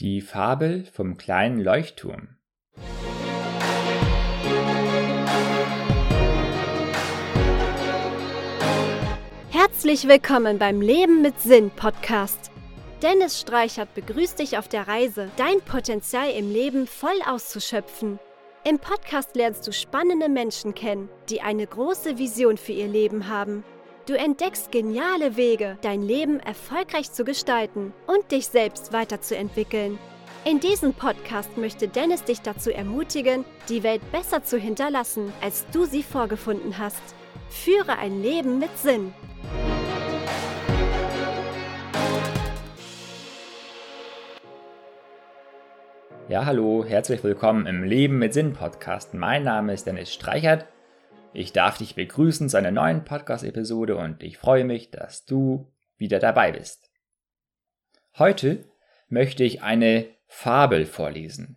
[0.00, 2.28] Die Fabel vom kleinen Leuchtturm.
[9.50, 12.50] Herzlich willkommen beim Leben mit Sinn Podcast.
[13.02, 18.18] Dennis Streichert begrüßt dich auf der Reise, dein Potenzial im Leben voll auszuschöpfen.
[18.64, 23.64] Im Podcast lernst du spannende Menschen kennen, die eine große Vision für ihr Leben haben.
[24.10, 30.00] Du entdeckst geniale Wege, dein Leben erfolgreich zu gestalten und dich selbst weiterzuentwickeln.
[30.44, 35.84] In diesem Podcast möchte Dennis dich dazu ermutigen, die Welt besser zu hinterlassen, als du
[35.84, 37.00] sie vorgefunden hast.
[37.50, 39.14] Führe ein Leben mit Sinn.
[46.28, 49.14] Ja, hallo, herzlich willkommen im Leben mit Sinn Podcast.
[49.14, 50.66] Mein Name ist Dennis Streichert.
[51.32, 56.18] Ich darf dich begrüßen zu einer neuen Podcast-Episode und ich freue mich, dass du wieder
[56.18, 56.90] dabei bist.
[58.18, 58.64] Heute
[59.08, 61.56] möchte ich eine Fabel vorlesen.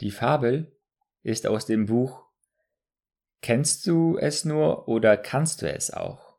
[0.00, 0.70] Die Fabel
[1.22, 2.24] ist aus dem Buch
[3.42, 6.36] Kennst du es nur oder kannst du es auch?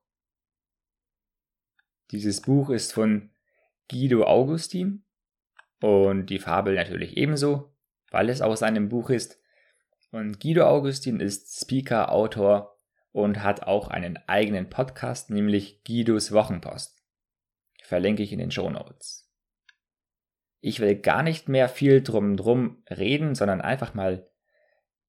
[2.11, 3.31] Dieses Buch ist von
[3.89, 5.03] Guido Augustin
[5.81, 7.73] und die Fabel natürlich ebenso,
[8.11, 9.40] weil es aus einem Buch ist.
[10.11, 12.77] Und Guido Augustin ist Speaker, Autor
[13.13, 17.01] und hat auch einen eigenen Podcast, nämlich Guidos Wochenpost.
[17.83, 19.29] Verlinke ich in den Show Notes.
[20.59, 24.29] Ich will gar nicht mehr viel drum drum reden, sondern einfach mal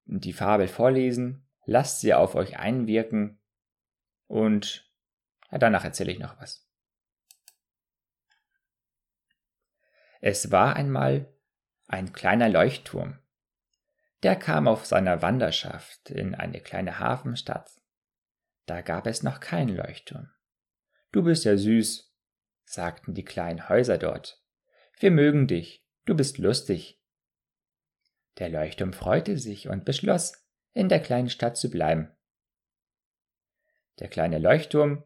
[0.04, 1.48] die Fabel vorlesen.
[1.64, 3.40] Lasst sie auf euch einwirken
[4.28, 4.90] und
[5.50, 6.66] danach erzähle ich noch was.
[10.20, 11.32] Es war einmal
[11.88, 13.18] ein kleiner Leuchtturm.
[14.22, 17.70] Der kam auf seiner Wanderschaft in eine kleine Hafenstadt.
[18.66, 20.30] Da gab es noch keinen Leuchtturm.
[21.10, 22.14] Du bist ja süß,
[22.64, 24.40] sagten die kleinen Häuser dort.
[24.98, 27.02] Wir mögen dich, du bist lustig.
[28.38, 30.32] Der Leuchtturm freute sich und beschloss,
[30.72, 32.16] in der kleinen Stadt zu bleiben.
[33.98, 35.04] Der kleine Leuchtturm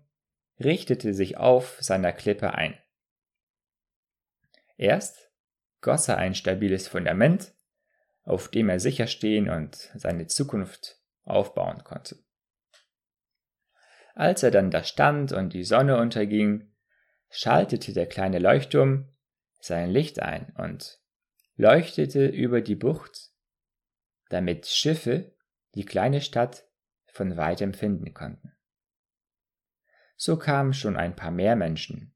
[0.61, 2.79] richtete sich auf seiner Klippe ein.
[4.77, 5.33] Erst
[5.81, 7.56] goss er ein stabiles Fundament,
[8.27, 12.19] auf dem er sicher stehen und seine Zukunft aufbauen konnte.
[14.15, 16.71] Als er dann da stand und die Sonne unterging,
[17.31, 19.09] schaltete der kleine Leuchtturm
[19.61, 21.01] sein Licht ein und
[21.57, 23.31] leuchtete über die Bucht,
[24.29, 25.35] damit Schiffe
[25.75, 26.67] die kleine Stadt
[27.07, 28.53] von weitem finden konnten.
[30.17, 32.13] So kamen schon ein paar mehr Menschen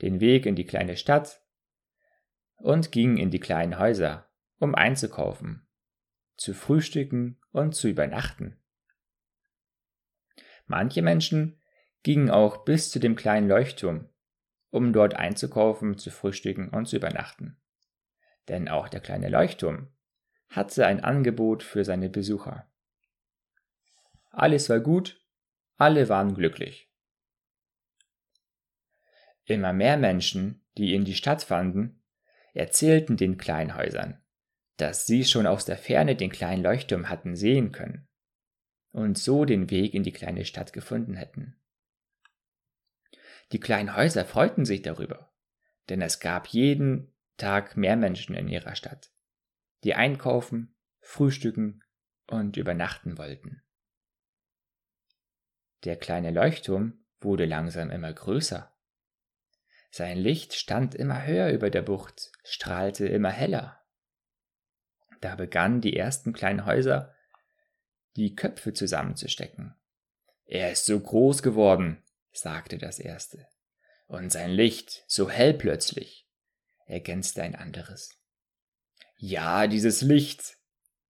[0.00, 1.40] den Weg in die kleine Stadt
[2.56, 4.28] und ging in die kleinen Häuser,
[4.62, 5.66] um einzukaufen,
[6.36, 8.62] zu frühstücken und zu übernachten.
[10.66, 11.60] Manche Menschen
[12.04, 14.08] gingen auch bis zu dem kleinen Leuchtturm,
[14.70, 17.60] um dort einzukaufen, zu frühstücken und zu übernachten.
[18.46, 19.88] Denn auch der kleine Leuchtturm
[20.48, 22.70] hatte ein Angebot für seine Besucher.
[24.30, 25.20] Alles war gut,
[25.76, 26.88] alle waren glücklich.
[29.44, 32.00] Immer mehr Menschen, die in die Stadt fanden,
[32.54, 34.21] erzählten den Kleinhäusern,
[34.76, 38.08] dass sie schon aus der Ferne den kleinen Leuchtturm hatten sehen können
[38.90, 41.56] und so den Weg in die kleine Stadt gefunden hätten.
[43.52, 45.32] Die kleinen Häuser freuten sich darüber,
[45.88, 49.12] denn es gab jeden Tag mehr Menschen in ihrer Stadt,
[49.84, 51.82] die einkaufen, frühstücken
[52.26, 53.62] und übernachten wollten.
[55.84, 58.72] Der kleine Leuchtturm wurde langsam immer größer
[59.94, 63.81] sein Licht stand immer höher über der Bucht, strahlte immer heller.
[65.22, 67.14] Da begannen die ersten kleinen Häuser
[68.16, 69.74] die Köpfe zusammenzustecken.
[70.44, 72.02] Er ist so groß geworden,
[72.32, 73.46] sagte das erste.
[74.08, 76.28] Und sein Licht so hell plötzlich,
[76.86, 78.10] ergänzte ein anderes.
[79.16, 80.58] Ja, dieses Licht,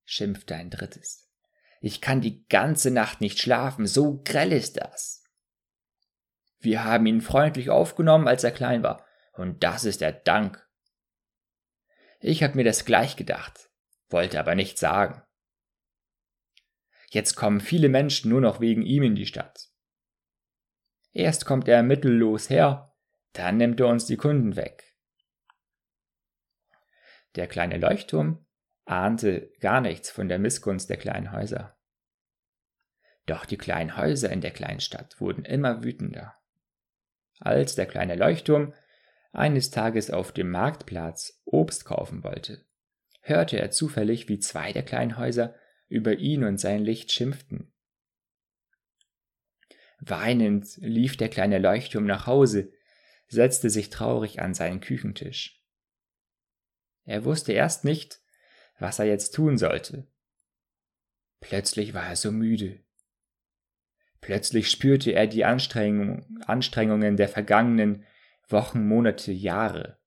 [0.05, 1.31] schimpfte ein drittes.
[1.81, 5.25] Ich kann die ganze Nacht nicht schlafen, so grell ist das.
[6.59, 9.07] Wir haben ihn freundlich aufgenommen, als er klein war.
[9.33, 10.65] Und das ist der Dank.
[12.21, 13.72] Ich habe mir das gleich gedacht,
[14.13, 15.23] wollte aber nichts sagen.
[17.11, 19.69] Jetzt kommen viele Menschen nur noch wegen ihm in die Stadt.
[21.13, 22.95] Erst kommt er mittellos her,
[23.33, 24.97] dann nimmt er uns die Kunden weg.
[27.35, 28.47] Der kleine Leuchtturm
[28.85, 31.79] ahnte gar nichts von der Missgunst der kleinen Häuser.
[33.27, 36.35] Doch die kleinen Häuser in der kleinen Stadt wurden immer wütender
[37.45, 38.73] als der kleine Leuchtturm
[39.33, 42.65] eines Tages auf dem Marktplatz Obst kaufen wollte,
[43.23, 45.55] hörte er zufällig, wie zwei der kleinen Häuser
[45.89, 47.73] über ihn und sein Licht schimpften.
[50.01, 52.73] Weinend lief der kleine Leuchtturm nach Hause,
[53.29, 55.63] setzte sich traurig an seinen Küchentisch.
[57.05, 58.21] Er wusste erst nicht,
[58.79, 60.07] was er jetzt tun sollte.
[61.41, 62.81] Plötzlich war er so müde.
[64.21, 68.05] Plötzlich spürte er die Anstrengung, Anstrengungen der vergangenen
[68.49, 69.99] Wochen, Monate, Jahre.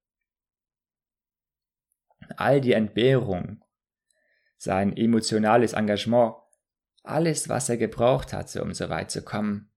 [2.38, 3.64] All die Entbehrung,
[4.58, 6.36] sein emotionales Engagement,
[7.04, 9.72] alles, was er gebraucht hatte, um so weit zu kommen,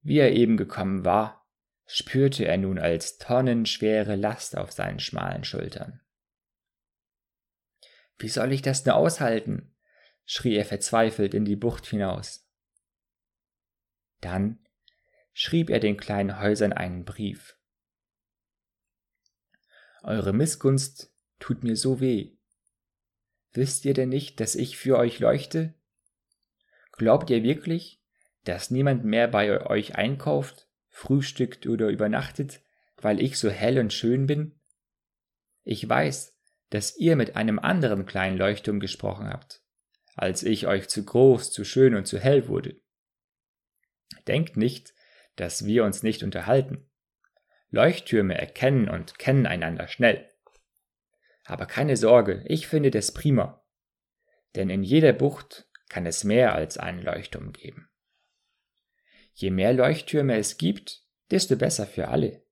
[0.00, 1.46] wie er eben gekommen war,
[1.86, 6.00] spürte er nun als tonnenschwere Last auf seinen schmalen Schultern.
[8.18, 9.74] Wie soll ich das nur aushalten?
[10.24, 12.48] schrie er verzweifelt in die Bucht hinaus.
[14.20, 14.64] Dann
[15.32, 17.58] schrieb er den kleinen Häusern einen Brief.
[20.02, 21.11] Eure Missgunst
[21.42, 22.30] tut mir so weh.
[23.52, 25.74] Wisst ihr denn nicht, dass ich für euch leuchte?
[26.92, 28.00] Glaubt ihr wirklich,
[28.44, 32.60] dass niemand mehr bei euch einkauft, frühstückt oder übernachtet,
[32.96, 34.60] weil ich so hell und schön bin?
[35.64, 36.38] Ich weiß,
[36.70, 39.64] dass ihr mit einem anderen kleinen Leuchtturm gesprochen habt,
[40.14, 42.80] als ich euch zu groß, zu schön und zu hell wurde.
[44.28, 44.94] Denkt nicht,
[45.34, 46.88] dass wir uns nicht unterhalten.
[47.70, 50.31] Leuchttürme erkennen und kennen einander schnell.
[51.52, 53.62] Aber keine Sorge, ich finde das prima.
[54.56, 57.90] Denn in jeder Bucht kann es mehr als einen Leuchtturm geben.
[59.34, 62.42] Je mehr Leuchttürme es gibt, desto besser für alle.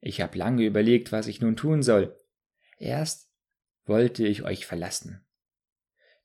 [0.00, 2.14] Ich habe lange überlegt, was ich nun tun soll.
[2.76, 3.30] Erst
[3.86, 5.24] wollte ich euch verlassen.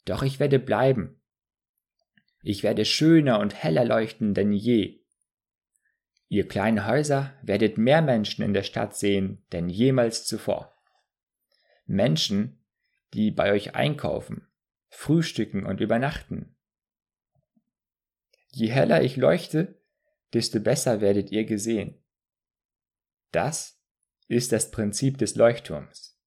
[0.04, 1.22] Doch ich werde bleiben.
[2.42, 5.00] Ich werde schöner und heller leuchten denn je.
[6.28, 10.76] Ihr kleinen Häuser werdet mehr Menschen in der Stadt sehen denn jemals zuvor.
[11.90, 12.64] Menschen,
[13.14, 14.48] die bei euch einkaufen,
[14.90, 16.56] frühstücken und übernachten.
[18.52, 19.82] Je heller ich leuchte,
[20.34, 22.02] desto besser werdet ihr gesehen.
[23.32, 23.82] Das
[24.28, 26.20] ist das Prinzip des Leuchtturms.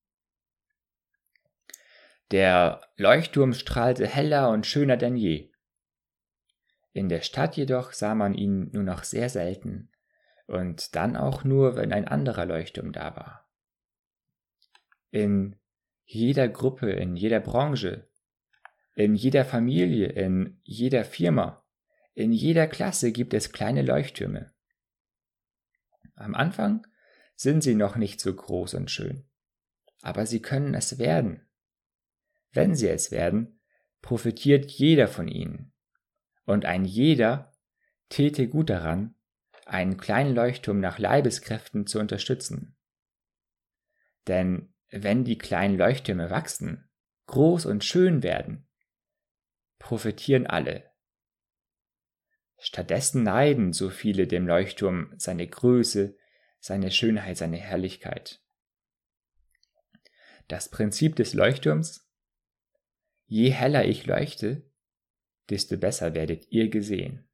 [2.33, 5.53] Der Leuchtturm strahlte heller und schöner denn je.
[6.93, 9.91] In der Stadt jedoch sah man ihn nur noch sehr selten
[10.47, 13.42] und dann auch nur, wenn ein anderer Leuchtturm da war.
[15.13, 15.57] In
[16.05, 18.09] jeder Gruppe, in jeder Branche,
[18.95, 21.65] in jeder Familie, in jeder Firma,
[22.15, 24.55] in jeder Klasse gibt es kleine Leuchttürme.
[26.15, 26.87] Am Anfang
[27.37, 29.29] sind sie noch nicht so groß und schön,
[30.01, 31.47] aber sie können es werden.
[32.51, 33.61] Wenn sie es werden,
[34.01, 35.75] profitiert jeder von ihnen.
[36.45, 37.53] Und ein jeder
[38.09, 39.15] täte gut daran,
[39.67, 42.77] einen kleinen Leuchtturm nach Leibeskräften zu unterstützen.
[44.27, 46.89] Denn wenn die kleinen Leuchttürme wachsen,
[47.27, 48.69] groß und schön werden,
[49.79, 50.91] profitieren alle.
[52.59, 56.17] Stattdessen neiden so viele dem Leuchtturm seine Größe,
[56.61, 58.41] seine Schönheit, seine Herrlichkeit.
[60.47, 62.09] Das Prinzip des Leuchtturms
[63.27, 64.71] Je heller ich leuchte,
[65.49, 67.27] desto besser werdet ihr gesehen.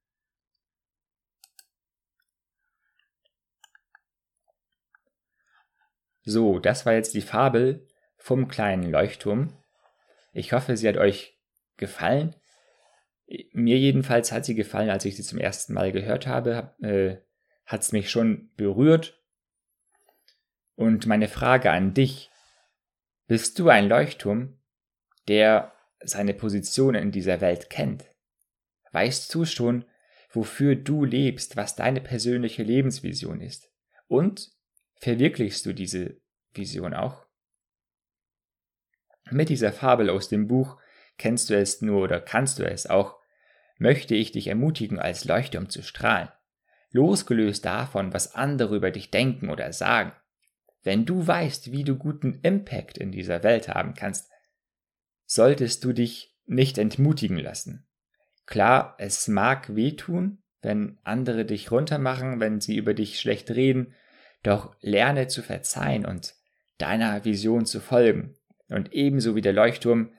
[6.30, 7.86] So, das war jetzt die Fabel
[8.18, 9.54] vom kleinen Leuchtturm.
[10.34, 11.38] Ich hoffe, sie hat euch
[11.78, 12.36] gefallen.
[13.52, 17.16] Mir jedenfalls hat sie gefallen, als ich sie zum ersten Mal gehört habe, äh,
[17.64, 19.24] hat es mich schon berührt.
[20.74, 22.30] Und meine Frage an dich,
[23.26, 24.60] bist du ein Leuchtturm,
[25.28, 28.04] der seine Position in dieser Welt kennt?
[28.92, 29.86] Weißt du schon,
[30.30, 33.72] wofür du lebst, was deine persönliche Lebensvision ist?
[34.08, 34.57] Und
[35.00, 36.20] verwirklichst du diese
[36.52, 37.26] Vision auch?
[39.30, 40.78] Mit dieser Fabel aus dem Buch
[41.18, 43.18] Kennst du es nur oder kannst du es auch,
[43.76, 46.28] möchte ich dich ermutigen, als Leuchtturm zu strahlen,
[46.92, 50.12] losgelöst davon, was andere über dich denken oder sagen.
[50.84, 54.30] Wenn du weißt, wie du guten Impact in dieser Welt haben kannst,
[55.26, 57.86] solltest du dich nicht entmutigen lassen.
[58.46, 63.94] Klar, es mag wehtun, wenn andere dich runtermachen, wenn sie über dich schlecht reden,
[64.42, 66.34] doch lerne zu verzeihen und
[66.78, 68.36] deiner Vision zu folgen
[68.68, 70.12] und ebenso wie der Leuchtturm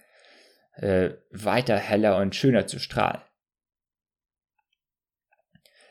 [0.76, 3.22] äh, weiter heller und schöner zu strahlen.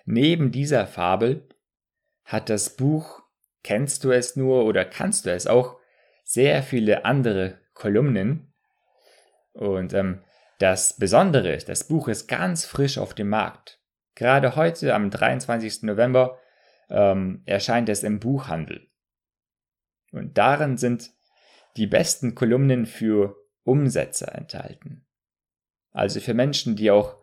[0.04, 1.49] Neben dieser Fabel
[2.25, 3.23] hat das Buch
[3.64, 5.78] Kennst du es nur oder kannst du es auch
[6.25, 8.49] sehr viele andere Kolumnen,
[9.58, 10.20] und ähm,
[10.61, 13.80] das Besondere ist, das Buch ist ganz frisch auf dem Markt.
[14.14, 15.82] Gerade heute, am 23.
[15.82, 16.38] November,
[16.90, 18.88] ähm, erscheint es im Buchhandel.
[20.12, 21.11] Und darin sind
[21.76, 25.07] die besten Kolumnen für Umsetzer enthalten.
[25.92, 27.16] Also für Menschen, die auch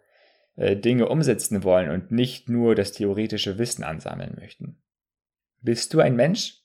[0.56, 4.82] äh, Dinge umsetzen wollen und nicht nur das theoretische Wissen ansammeln möchten.
[5.62, 6.62] Bist du ein Mensch,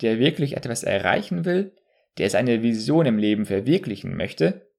[0.00, 1.76] der wirklich etwas erreichen will,
[2.18, 4.70] der seine Vision im Leben verwirklichen möchte.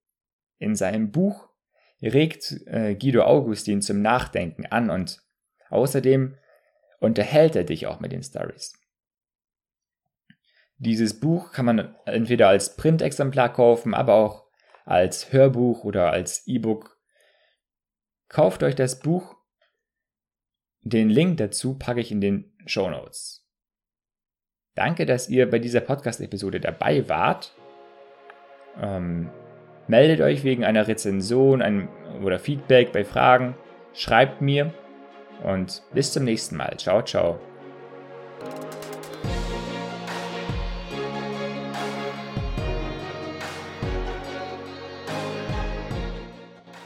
[0.57, 1.49] In seinem Buch
[2.01, 5.21] regt äh, Guido Augustin zum Nachdenken an und
[5.69, 6.35] außerdem
[7.01, 8.73] unterhält er dich auch mit den Stories.
[10.77, 14.47] Dieses Buch kann man entweder als Printexemplar kaufen, aber auch
[14.85, 16.97] als Hörbuch oder als E-Book.
[18.29, 19.35] Kauft euch das Buch.
[20.81, 23.47] Den Link dazu packe ich in den Show Notes.
[24.73, 27.55] Danke, dass ihr bei dieser Podcast-Episode dabei wart.
[28.79, 29.29] Ähm,
[29.87, 31.89] meldet euch wegen einer Rezension einem,
[32.23, 33.55] oder Feedback bei Fragen.
[33.93, 34.73] Schreibt mir
[35.43, 36.77] und bis zum nächsten Mal.
[36.77, 37.39] Ciao, ciao.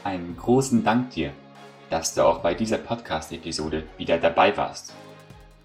[0.04, 1.32] Einen großen Dank dir,
[1.90, 4.94] dass du auch bei dieser Podcast-Episode wieder dabei warst.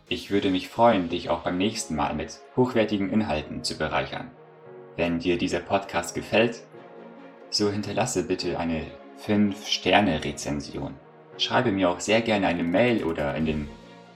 [0.10, 4.29] Ich würde mich freuen, dich auch beim nächsten Mal mit hochwertigen Inhalten zu bereichern.
[4.98, 6.63] Wenn dir dieser Podcast gefällt,
[7.50, 8.88] so hinterlasse bitte eine
[9.25, 10.95] 5-Sterne-Rezension.
[11.41, 13.67] Schreibe mir auch sehr gerne eine Mail oder in den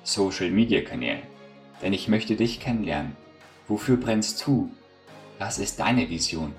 [0.03, 1.23] Social-Media-Kanälen,
[1.81, 3.15] denn ich möchte dich kennenlernen.
[3.67, 4.69] Wofür brennst du?
[5.39, 6.53] Was ist deine Vision?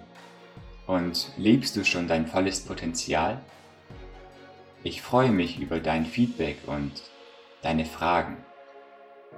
[0.88, 3.40] Und lebst du schon dein volles Potenzial?
[4.82, 6.90] Ich freue mich über dein Feedback und
[7.62, 8.36] deine Fragen.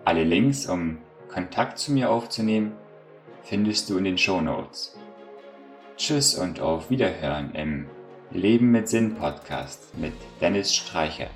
[0.06, 0.96] Alle Links, um
[1.28, 2.72] Kontakt zu mir aufzunehmen,
[3.42, 4.96] findest du in den Show Notes.
[5.98, 7.86] Tschüss und auf Wiederhören im
[8.30, 11.30] Leben mit Sinn Podcast mit Dennis Streichert.